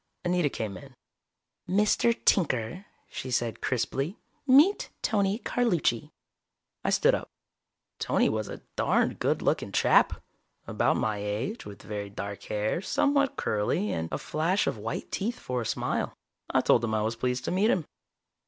[0.25, 0.95] Anita came in.
[1.69, 2.19] "Mr.
[2.25, 4.17] Tinker," she said crisply.
[4.47, 6.09] "Meet Tony Carlucci."
[6.83, 7.29] I stood up.
[7.99, 10.19] Tony was a darned good looking chap,
[10.65, 15.37] about my age, with very dark hair, somewhat curly, and a flash of white teeth
[15.37, 16.15] for a smile.
[16.49, 17.85] I told him I was pleased to meet him.